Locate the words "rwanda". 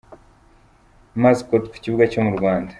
2.37-2.69